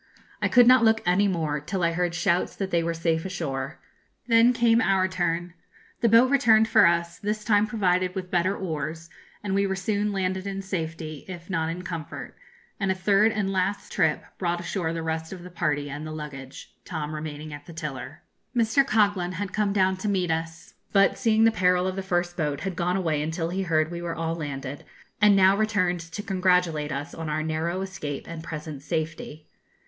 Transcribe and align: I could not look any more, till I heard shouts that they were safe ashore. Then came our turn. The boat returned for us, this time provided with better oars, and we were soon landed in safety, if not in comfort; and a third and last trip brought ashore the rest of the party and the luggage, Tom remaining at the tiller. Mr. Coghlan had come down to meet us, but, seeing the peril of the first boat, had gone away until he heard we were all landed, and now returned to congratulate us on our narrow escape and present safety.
I 0.41 0.47
could 0.47 0.65
not 0.65 0.83
look 0.83 0.99
any 1.05 1.27
more, 1.27 1.59
till 1.59 1.83
I 1.83 1.91
heard 1.91 2.15
shouts 2.15 2.55
that 2.55 2.71
they 2.71 2.81
were 2.81 2.95
safe 2.95 3.23
ashore. 3.23 3.77
Then 4.25 4.51
came 4.51 4.81
our 4.81 5.07
turn. 5.07 5.53
The 5.99 6.09
boat 6.09 6.31
returned 6.31 6.67
for 6.67 6.87
us, 6.87 7.19
this 7.19 7.43
time 7.43 7.67
provided 7.67 8.15
with 8.15 8.31
better 8.31 8.57
oars, 8.57 9.11
and 9.43 9.53
we 9.53 9.67
were 9.67 9.75
soon 9.75 10.11
landed 10.11 10.47
in 10.47 10.63
safety, 10.63 11.23
if 11.27 11.51
not 11.51 11.69
in 11.69 11.83
comfort; 11.83 12.35
and 12.79 12.91
a 12.91 12.95
third 12.95 13.31
and 13.31 13.51
last 13.51 13.91
trip 13.91 14.23
brought 14.39 14.59
ashore 14.59 14.91
the 14.91 15.03
rest 15.03 15.31
of 15.31 15.43
the 15.43 15.51
party 15.51 15.87
and 15.87 16.07
the 16.07 16.11
luggage, 16.11 16.73
Tom 16.83 17.13
remaining 17.13 17.53
at 17.53 17.67
the 17.67 17.73
tiller. 17.73 18.23
Mr. 18.57 18.83
Coghlan 18.83 19.33
had 19.33 19.53
come 19.53 19.71
down 19.71 19.97
to 19.97 20.07
meet 20.09 20.31
us, 20.31 20.73
but, 20.91 21.15
seeing 21.15 21.43
the 21.43 21.51
peril 21.51 21.85
of 21.85 21.95
the 21.95 22.01
first 22.01 22.35
boat, 22.35 22.61
had 22.61 22.75
gone 22.75 22.97
away 22.97 23.21
until 23.21 23.49
he 23.49 23.61
heard 23.61 23.91
we 23.91 24.01
were 24.01 24.15
all 24.15 24.33
landed, 24.33 24.83
and 25.21 25.35
now 25.35 25.55
returned 25.55 25.99
to 25.99 26.23
congratulate 26.23 26.91
us 26.91 27.13
on 27.13 27.29
our 27.29 27.43
narrow 27.43 27.81
escape 27.81 28.25
and 28.27 28.43
present 28.43 28.81
safety. 28.81 29.45